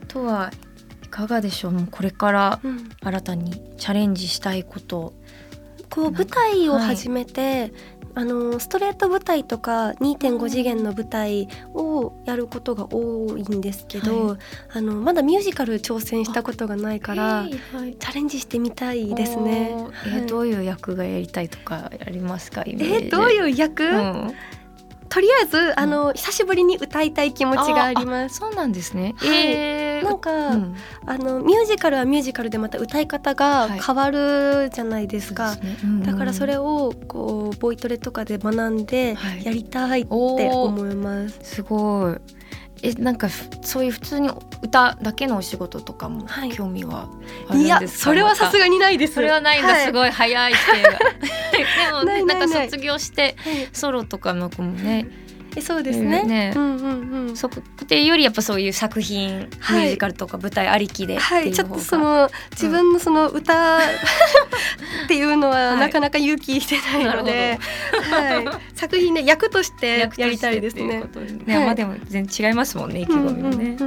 [0.03, 0.64] あとはい
[1.15, 1.71] かがでしょう？
[1.71, 2.89] もうこれからうん。
[3.01, 5.13] 新たにチャレンジしたいこと。
[5.89, 7.71] こう舞台を始めて、
[8.15, 14.37] あのストレート舞台とか2.5次元の舞台をやることが多いんですけど、は
[14.73, 17.95] あのまだミュージカル挑戦したことがないからへーはい。
[17.95, 19.73] チャレンジしてみたいですね。
[20.07, 20.25] えはい。
[20.25, 22.63] どういう役がやりたいとかありますか？
[22.65, 23.05] イメージ。
[23.07, 24.33] えどういう役、うん。
[25.07, 28.39] とりあえずあの久しぶりに歌いたい気持ちがあります。
[28.39, 29.13] そうなんですね。
[29.17, 29.29] はい。
[29.29, 30.75] えーなんか、うん。
[31.05, 35.77] あのミュージカルはミュージカルでまた歌い方が変わるじゃないですか、そうですね。
[35.83, 35.89] うん。
[35.89, 39.45] うんだからそれをこうボイトレとかで学んではい。
[39.45, 41.39] やりたいって思います。
[41.41, 42.15] すごい。
[42.83, 44.29] えなんかふそういう普通に
[44.61, 46.51] 歌だけのお仕事とかもはい。
[46.51, 47.09] 興味は
[47.47, 49.15] あるんいやですか、それはさすががにないです。
[49.15, 49.85] それはないんだ、はい。
[49.85, 50.85] すごい早いっていう。
[51.85, 53.69] でもねなんか卒業してはい。
[53.73, 55.24] ソロとかの子もねえ
[55.61, 56.23] そうですね。
[56.23, 56.53] ね。
[56.55, 57.37] うんうんうん。
[57.37, 59.79] そこっていうよりやっぱそういう作品、はい。
[59.79, 63.81] ミュージカルとか舞台ありきではいい、ちょっとその自分のその歌 っ
[65.07, 65.79] ていうのははい。
[65.79, 67.59] なかなか勇気してないので、
[68.11, 71.03] はい、作品で役としてやりたいですね。
[71.45, 73.77] ね、はいまあでも全然違いますもんね意気込みもね。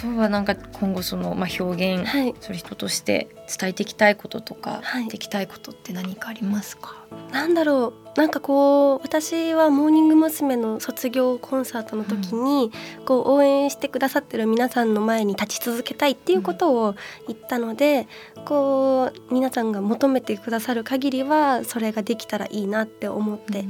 [0.00, 5.08] とはなんか今後そのまあ表現はい、する人として伝えていきたいこととか、はい。
[5.08, 6.96] できたいことって何かありますか？
[7.32, 8.00] なんだろう。
[8.16, 10.50] なんかこう私はモーニング娘。
[10.50, 12.72] の卒業コンサートの時に、
[13.06, 16.94] こう応援してくださってる皆さんの前に立ち続けたいっていうことを
[17.28, 18.08] 言ったので、
[18.44, 23.60] こう皆さんが求めてくださる限りはそれができたらいいなって思って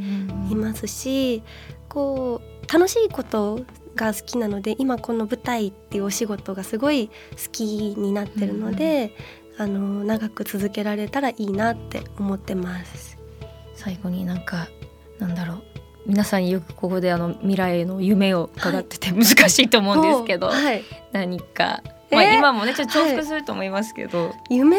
[0.51, 1.43] いますし
[1.89, 3.61] こう楽しいこと
[3.97, 7.13] が好きなので今この舞台っていうお仕事がすごい好
[7.53, 7.65] き
[7.97, 9.15] になってるので、
[9.59, 13.19] あの長く続けられたらいいなって思ってます。
[13.75, 14.69] 最後になんか
[15.19, 15.63] なんだろう。
[16.07, 24.79] 皆さんよくここであの未来への夢を伺ってて難しいと思うんですけど、 はい、何か、まあ、えー今もねちょっと重複すると思いますけど、夢？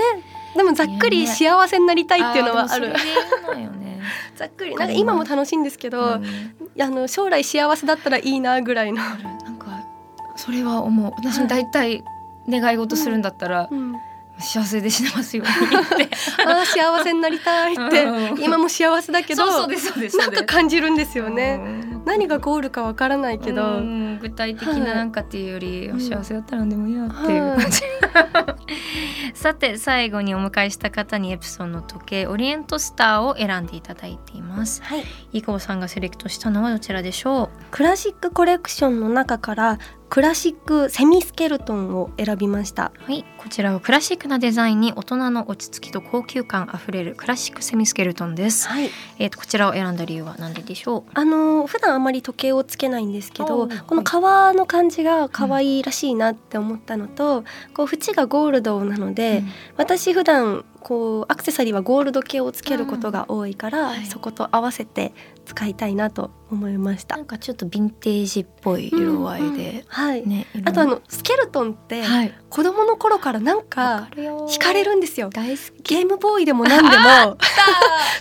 [0.56, 2.94] でもざっくり夢幸せになりたいっていうのはある。
[4.36, 4.76] ざっくり。
[4.76, 6.26] なんか今も楽しいんですけど、うん。
[6.82, 9.14] あの将来幸せだったらいいなぐらいの、な
[9.50, 9.86] んか
[10.36, 11.12] それは思う。
[11.18, 12.04] 私も大体
[12.50, 13.96] 願い事するんだったら、うん、
[14.42, 16.16] 幸せで死ねますようにって。
[16.46, 18.04] あー幸せになりたいって。
[18.04, 18.44] うん。
[18.44, 21.58] 今も幸せだけどなんか感じるんですようね。
[21.58, 22.04] ん。
[22.06, 24.20] 何がゴールかわからないけど、うん。
[24.20, 27.82] 具体的ななんかっていうより、うん幸せだったら何でもいいやっていう感じ、
[29.34, 34.82] さて最後にお迎えした方にエプソンの時計オリエントスターを選んでいただいています。
[34.84, 39.80] はい、井久保さんがセレクトしたのはどちらでしょクラシックコレクションの中から
[40.12, 42.92] クラシックセミスケルトンを選びました。
[43.08, 43.24] うはい。
[43.38, 59.44] こちらはクラシックなデザインに大人の落ち着きと高級感あふれるクラシックセミスケルトンです、はい、えー、とこちらを選んだ理由は何ででしょあの普段あまり時計をつけないんですけどこの革の感じが可愛いらしいなって思ったのと、こう縁がゴールドなのう、で、
[59.78, 64.06] 私普段こうアクセサリーはゴールド系をつけることが多いから、はい。
[64.08, 65.14] そこと合わせて
[65.46, 67.18] 使いたいなと思いました。
[67.18, 67.24] な。
[67.24, 72.34] んかちょっとヴィンテージっぽい色合いで、はい、ねあとあのスケルトンってはい。
[72.50, 75.30] 子供の頃からなんか惹かれるんですよ。
[75.30, 75.96] 大好き。
[75.96, 77.38] ゲームボーイでも何でも。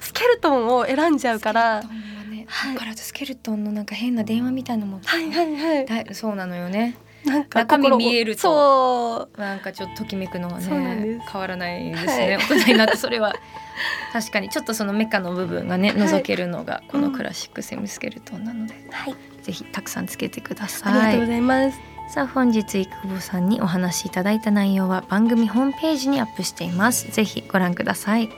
[0.01, 1.83] スケルトンを選んじゃうから。
[1.83, 2.11] スケルトン
[2.51, 2.75] はい。
[2.75, 5.87] だからスケルトンのなんか変な電話みたいなのも、はいはいはい。
[6.07, 6.97] だそうなのよね。
[7.25, 8.43] なんか中身見えると。
[8.43, 9.41] そう。
[9.41, 13.35] なんかちょっとときめくのはね変わらないですね、大人になってそれは
[14.13, 15.99] 確かにちょっとそのメカの部分がねはい。
[16.01, 19.15] 覗けるのがこのクラシックセミスケルトンなので、はい。
[19.43, 20.93] ぜひたくさんつけてくだあさい。
[20.95, 21.79] りがとうございます。
[22.13, 27.11] さあ本日生久保さんにお話しいただいた内容は番組ホームページにアップしています。
[27.13, 28.29] ぜひご覧ください。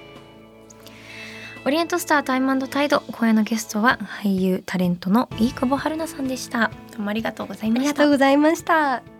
[1.64, 6.70] オリエントスタータイムタイド今夜のゲストは俳優タレントの飯久保春菜さんでした。
[6.90, 9.11] どうもありがとうございありがましたとうございました。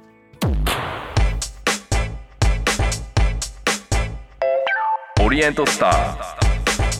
[5.32, 6.42] リエントスター。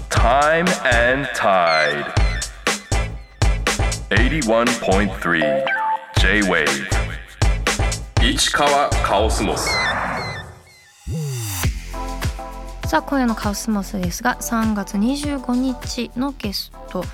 [0.08, 0.64] Time
[1.10, 2.06] and Tide
[4.08, 5.64] 81.3
[6.18, 6.66] J-Wave
[8.22, 9.68] 市川カオスモス。
[12.88, 17.04] さあ今夜のカオスモスですが3月25日のゲスト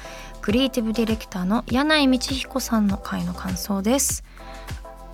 [0.41, 4.23] クリエイティブディレクターの柳井道彦さんの回の感想です。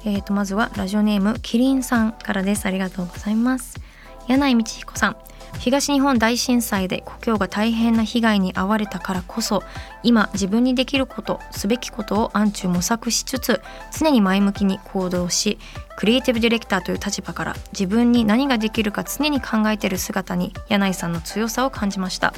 [0.05, 2.67] えー、とまずはラジオネームキリンさんからです。
[2.67, 3.81] ありがとうございます。
[4.29, 5.17] 柳井道彦さん。
[5.59, 9.63] 東日本大震災で故郷が大変な被害に遭われたからこそ
[10.03, 13.63] 今自分にできることすべきことを暗中模索しつつ
[13.97, 15.59] 常に前向きに行動し
[15.97, 22.35] クリエイティブディレクターという立場から自分に何ができるか常に考えている姿に柳井さんの強さを感じました。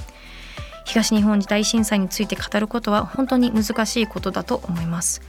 [0.86, 5.20] 東日本大震災について語ることは本当に難しいことだと思います。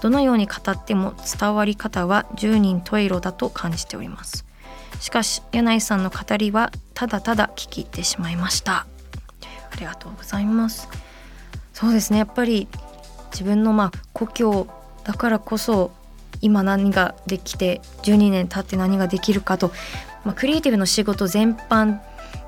[0.00, 4.44] どのように語っても伝わり方は十人十色だと感じております。
[5.02, 8.86] しかし柳井さんの語りはただただ聞き入ってしまいました。
[9.72, 10.88] ありがとうございます。
[11.72, 12.20] そうですね。
[12.20, 12.68] やっぱり
[13.32, 14.68] 自分のまあ故郷
[15.02, 15.90] だからこそ
[16.40, 19.72] 今何ができて12年経って何ができるかと、
[20.24, 21.98] まあ、クリエイティブの仕事全般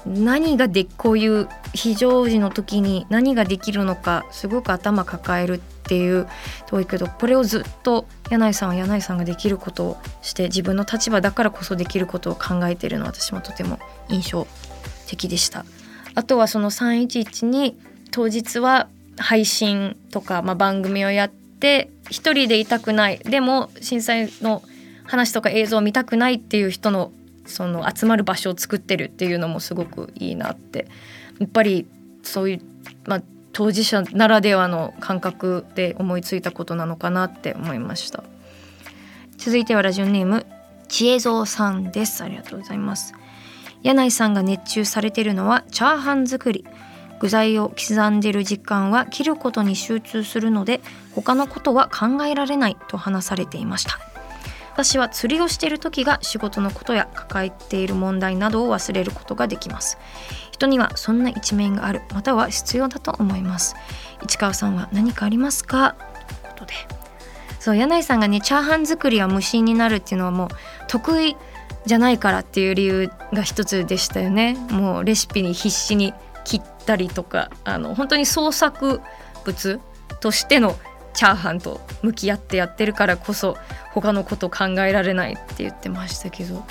[0.06, 6.26] 何がでこういう非常時の時に何ができるのかすごく頭抱えるっていう
[6.66, 14.46] 遠いけどこれをずっと柳井さんは柳井さんができることをして自分の立場だからこそできることを考えているのは私もとても印象
[15.06, 15.64] 的でした。
[16.14, 17.76] あとはその311に
[18.10, 18.88] 当日は
[19.18, 24.62] 配信とか、まあ、番組をやって一人でいたくないでも震災の
[25.04, 27.12] 話とか映像を見たくないっていう人の
[27.46, 30.88] その集まる場所を作ってるっていうのもすごくいいなって。
[31.38, 31.86] やっぱり
[32.22, 32.60] そういう、
[33.06, 38.24] まあ、当事者ならではの感覚で思いついたことなのかなって思いました。
[39.36, 40.46] 続いてはラジオネーム
[40.88, 42.22] 知恵蔵さんです。
[42.22, 43.14] ありがとうございます。
[43.82, 46.64] 柳井さんが熱中されてるのはチャーハン作り。
[47.20, 50.82] 具材を刻んでる時間は切ることに集中するので
[51.14, 54.13] 他のことは考えられないと話されていました。
[54.74, 59.98] 私は釣りをしている時が仕事のことや抱えている問題などを忘れることができます。
[60.50, 63.76] 人にはそんな一面があるまたは必要だと思います。
[64.24, 65.94] 市川さんは何かありますか？
[65.94, 66.74] ということで。
[67.60, 70.48] そう柳井さんがねチャーハン作りは無心になるっていうのはもう
[70.88, 71.36] 得意
[71.86, 74.54] じゃないからっていう理由が一つでしたよね。
[74.70, 76.12] もうレシピに必死に
[76.44, 79.00] 切ったりとかあの本当に創作
[79.44, 79.80] 物
[80.20, 80.76] としての
[81.14, 83.56] チャーハンと向き合ってやってるからこそ
[83.92, 86.64] 他のこと考えられないって言ってましたけど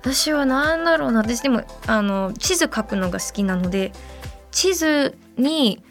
[0.00, 3.92] 私は何だろうな私でもあの地図書くのが好きなので
[4.50, 5.82] 地図に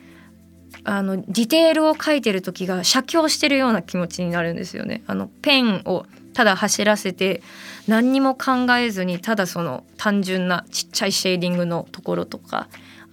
[0.84, 5.04] あのディテールを書いてる時が写経してるような気持ちになるんですよね。
[5.06, 7.42] あのペンをただ走らせて
[7.88, 12.70] 何にも考えずにただその単純なちっちゃいシェーディングのところとか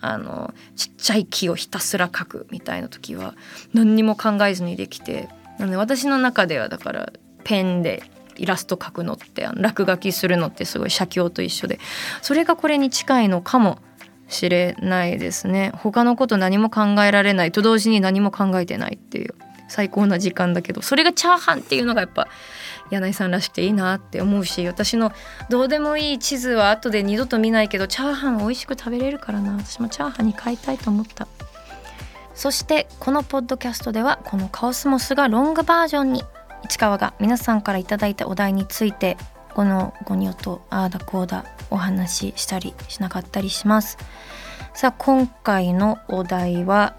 [0.06, 3.34] あのちっちゃい木をひたすら描くみたいな時は
[3.72, 7.12] 何にも考えずにできてなので私の中ではだから
[7.42, 8.02] ペンで
[8.36, 11.78] イラスト描くのって落書きするのってすごい写経と一緒で
[12.20, 13.78] それがこれに近いのかも
[14.28, 15.70] しれないですね。
[15.76, 19.34] 他のこと何も考えられないと同時に何も考えてないっていう
[19.68, 22.28] 最高な時間だけどそれがチャーハンっていうのがやっぱ
[22.90, 25.12] 柳井さんらしくていいなって思うし私の
[25.48, 29.52] どうでもいい地図は後で二度と見ないけどチャーハン美味しく食べれるからな。
[29.56, 31.26] 私もチャーハンに買いたいと思った。
[32.34, 36.24] そしてこのポッドキャストではこのカオスモスがロングバージョンに
[36.64, 39.16] 市川が皆さんから頂いたお題について
[39.54, 43.98] このゴニョとああだこうだお話ししたりしなかったりします。
[44.74, 46.96] さあ今回のお題は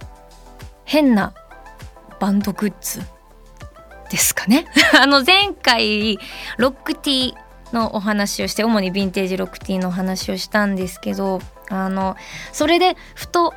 [0.85, 1.33] 変な
[2.19, 3.01] バンドグッズ。
[4.15, 4.65] ですかね。
[4.97, 6.17] あの前回
[6.57, 7.35] ロックティー
[7.75, 12.15] のお話をして主にヴィンテージロックティーのお話をしたんですけどあの
[12.53, 13.53] それでふと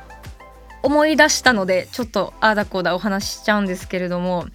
[0.83, 4.47] 思い出したのでちょっとああだこうだお話ししちゃうんですけれども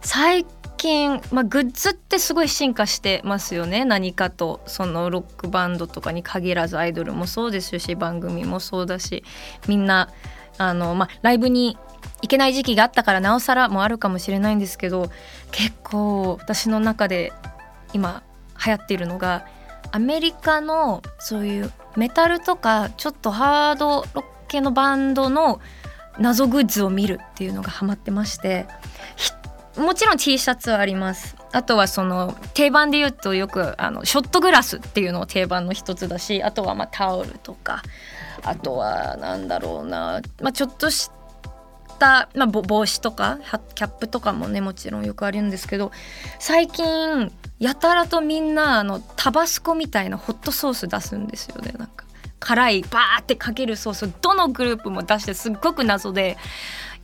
[0.00, 0.44] 最
[0.78, 3.84] 近、まあ、グッズってすごい進化してますよね。
[3.84, 9.22] 何かとそのロックバンドとかに限らずアイドルもそうですし番組もそうだし
[9.68, 10.08] みんな
[10.58, 11.78] あの、まあ、ライブに
[12.22, 15.10] 行けない時期があったからなおさらもあるかもしれないんですけど
[15.50, 17.32] 結構私の中で
[17.92, 18.22] 今
[18.64, 19.46] 流行っているのが
[19.90, 25.60] アメリカのそういうメタルとかちょっとハードロック系のバンドの
[26.18, 28.66] 謎グッズを見るっていうのがハマってまして
[29.76, 31.34] もちろん T シャツはあります。
[31.50, 37.82] あとはその定番で言うとよくあのショットグラスっていうのを定番の一つだしあとはまあタオルとか
[38.42, 41.21] あとはなんだろうな、まあ、ちょっとした、
[42.02, 43.38] たまあ、帽子とか
[43.76, 45.92] キャップとかもねもちろんよくあるんですけど
[46.40, 51.72] 最近やたらとみんなあのタバスコみたいなホットソース出すんですよね。
[51.78, 52.04] なんか
[52.40, 56.36] 辛いバーってかけるソースどのグループも出してすっごく謎で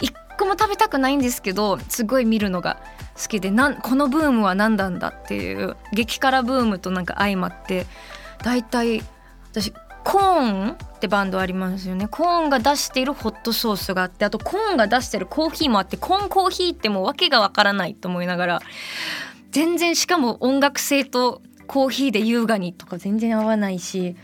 [0.00, 2.82] 一個も食べたくないんですけどすごい見るのが
[3.16, 7.86] 好きでなんこのブームは何なんだっていう激辛ブームとなんか相まって
[8.42, 9.04] 大体
[9.52, 9.72] 私
[10.08, 12.08] コーンってバンドありますよね。
[12.08, 18.62] コーンが出しているホットソースがあってあとコーンが出してるコーヒーもあってコーンコーヒーってもう訳がわからないと思いながら
[19.50, 24.16] 全然しかも音楽性とコーヒーで優雅にとか全然合わないし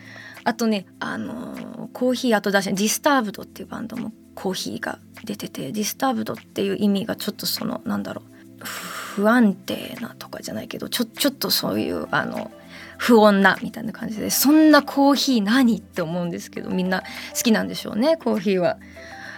[0.45, 12.51] あとねあのー、コーヒー後出し Disturbed っていうバンドもコーヒーが出てて disturbed っていう意味がちょっとそのなんだろう不安定なとかじゃないけどちょちょっとそういうあの
[12.99, 17.03] 不穏なみたいな感じでそんなコーヒー何って思うんですけどみんな
[17.35, 18.79] 好きなんでしょうねコーヒーは。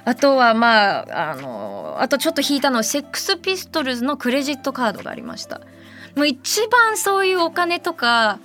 [0.04, 5.60] あとはまああのあとちょっと引いたのはセックスピストルズのクレジットカードがありました。
[6.14, 8.38] もう一番そういうお金とか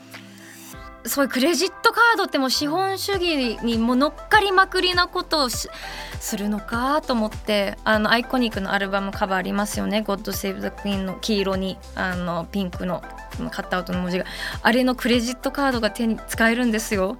[1.06, 5.70] そういうクレジットカードっても資本主義にも乗っかりまくりなことをす
[6.38, 13.02] るのかと思ってあのアイコニックのアルバムカバーありますよね「God Save the Queen」の黄色にあのピンクの
[13.52, 14.26] カットアウトの文字が。
[14.62, 17.18] あれのクレジットカードが手に使えるんですよ。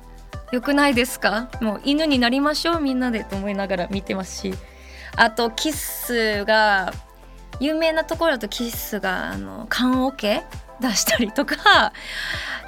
[0.52, 1.50] よくないですか？
[1.62, 4.54] もう犬になりましょうみんなでと思いながら見てますし。
[5.16, 6.94] あとキッスが
[7.60, 10.44] 有名なところだとキッスがあの缶オケ
[10.80, 11.92] 出したりとか。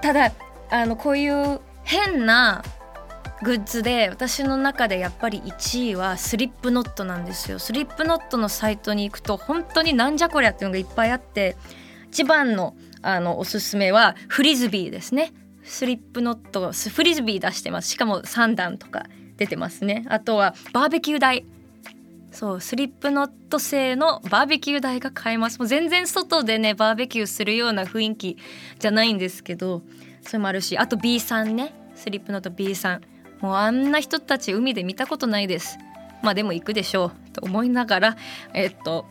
[0.02, 0.32] ただ
[0.74, 2.64] あのこういう変な
[3.44, 7.60] グッズで私の中でやっぱり1位はスリップノットなんですよ。
[7.60, 11.58] スリップノットのサイトに行くと本当になんじゃこりゃっていうのがいっぱいあって
[12.10, 15.32] 一番のあのおすすめはフリズビーですね。
[15.64, 17.90] スリップノットフリズビー出してます。
[17.90, 19.06] しかも3段とか
[19.38, 20.06] 出てますね。
[20.10, 21.46] あとはバーベキュー台。
[22.32, 25.60] そうスリップノット製のバーベキュー台が買えます。
[25.60, 28.38] もう全然外でねバーベキューするような雰囲気
[28.80, 29.84] じゃないんですけど
[30.24, 31.74] それもあるしあと B さんね。
[31.96, 33.02] スリップノット B さん。
[33.42, 35.78] もうあんな人たち海で見たことないです。
[36.22, 37.32] まあでも行くでしょう。
[37.32, 38.18] と思いながら
[38.54, 39.06] えっと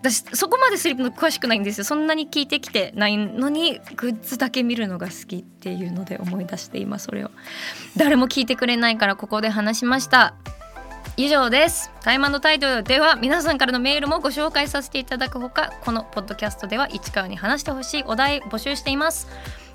[0.00, 1.84] 私そこまでスリップの詳しくないんですよ。
[1.84, 7.30] そんなに聞いてきてないのにグッズだけ見るのが好きっていうので思い出して今それを。
[7.96, 10.34] 誰も聞いてくれないからここで話しました。
[11.16, 11.90] 以上です。
[12.00, 19.28] タイマンのタイトルでは皆さんからのメールもご紹介させていただくほかこのポッドキャストでは市川に話してほしいお題募集しています。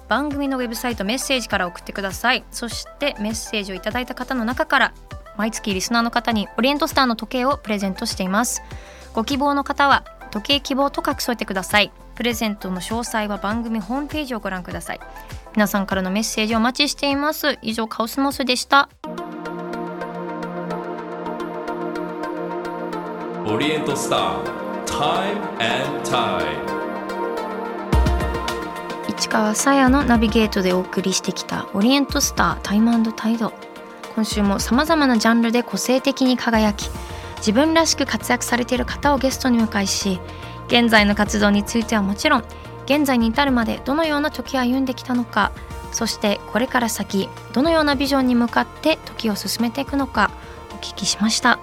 [0.10, 2.44] 番組のウェブサイトメッセージから送ってください。
[2.52, 4.94] そしてメッセージをいただいた方の中から
[5.38, 8.62] 毎月リスナーの方にオリエントスターの時計をプレゼントしています。
[9.14, 11.92] ご希望の方は時計希望と書き添えてください。
[12.16, 15.00] プレゼントの詳細は番組ホームページをご覧ください。
[15.54, 17.60] 皆さんからのメッセージをお待ちしています。
[17.62, 18.90] 以上カオスモスでした。
[23.46, 26.79] オリエントスター Time and Tide
[29.20, 33.52] 市川さやのナビゲートでお送りしてきたオリエントスタータイムタイド。
[34.16, 36.90] 今週もさまざまなジャンルで個性的に輝き
[37.40, 40.22] 自分らしく活躍されている方をゲストに迎えし
[40.68, 42.46] 現在の活動についてはもちろん
[42.86, 45.52] 現在に至るまでどのような時を歩んできたのか
[45.92, 50.32] そしてこれから先どのようなビジョンに向かって時を進めていくのか
[50.72, 51.60] お聞きしました。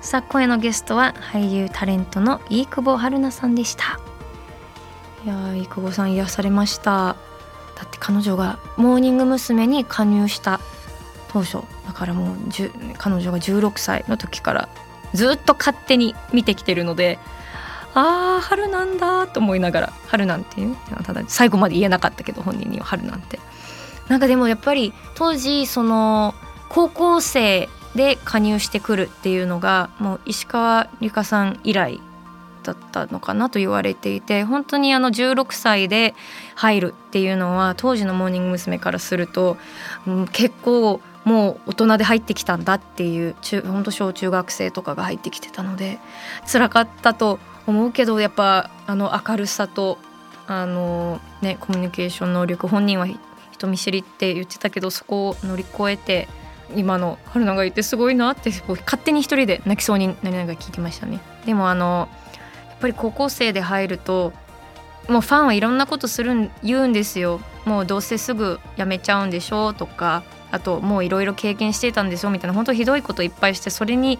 [0.00, 4.00] さあ今夜のゲストは俳優タレントの飯久保春菜さんでした。
[5.24, 7.16] いやー久保さん癒されました。
[7.76, 9.66] だって彼女がモーニング娘。
[9.66, 10.60] に加入した
[11.28, 11.58] 当初。
[11.86, 12.36] だからもう
[12.98, 14.68] 彼女が16歳の時から
[15.14, 17.18] ずっと勝手に見てきてるので
[17.94, 23.40] ああ春なんだと思いながら春なんていうただ最後まで言えなかったけど本人には春なんて。
[24.08, 26.34] なんかでもやっぱり当時その
[26.70, 32.00] 高校生で加入してくるっていうのがもう石川理香さん以来
[32.68, 36.14] だったのかなと言われていて本当にあの16歳で
[36.54, 38.78] 入るっていうのは当時のモーニング娘。
[38.78, 39.56] からすると、
[40.06, 45.98] うん、結構もう大人で入ってきたんだっていう中本当小中学生とかが入ってきてたので
[46.50, 49.98] 辛かったと思うけどやっぱあの明るさと
[50.46, 53.06] あの、ね、コミュニケーション能力本人は
[53.52, 56.28] 人見知りって言ってたけどそこを乗り越えて
[56.74, 61.20] 今の春菜がいてすごいなって勝手に一人で泣きそうになりながら聞きましたね。
[61.46, 62.08] でもあの
[62.80, 64.32] ぱり高校生で入ると
[65.08, 74.18] もうファンはいろんなことする言うんですよもうどうせすぐ辞めちゃうんでしょうとかあともういろいろ経験してたんでしょみたいな本当ひどいこといっぱいしてそれに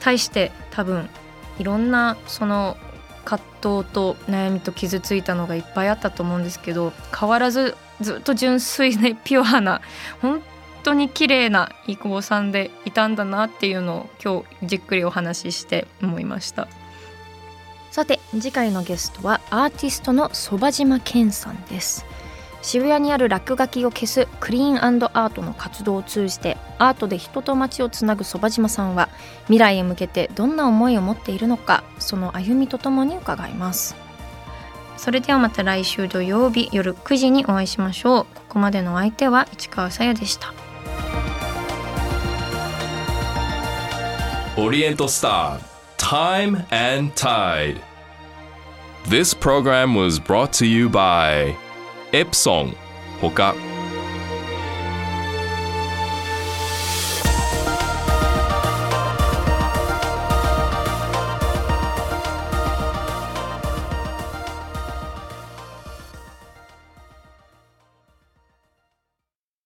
[0.00, 1.08] 対して多分
[1.58, 2.76] いろんなその
[3.24, 9.80] 葛藤と悩みと傷ついたのがいっぱいあったと思うんですけど変わらずずっと純粋で ピュアな
[10.22, 10.42] 本
[10.82, 16.68] 当に綺麗な伊久保さんでいたんだなっていうのを今日じっくりお話しして思いました。
[17.96, 22.04] さて次回のゲストはアーティストのそば島健さんです。
[22.60, 29.08] 渋谷にある落書きを消すクリーンアートの活動を通じてアートで人と街をつなぐそば島さんは
[29.44, 33.96] 未来へ向けてどんな思いを持っているのかその歩みとともに伺います。
[34.98, 38.24] それではまた来週土曜日夜9時にお会いしましょう。
[38.34, 40.52] ここまでの相手は市川さやでした。
[44.58, 45.65] オリエントスター
[46.08, 47.82] Time and Tide.
[49.08, 51.56] This program was brought to you by
[52.12, 52.76] Epson
[53.20, 53.56] ほか